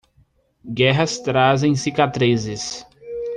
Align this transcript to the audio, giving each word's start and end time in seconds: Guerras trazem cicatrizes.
Guerras 0.65 1.19
trazem 1.19 1.75
cicatrizes. 1.75 2.83